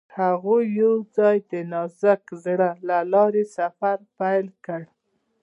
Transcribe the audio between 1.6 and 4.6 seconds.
نازک زړه له لارې سفر پیل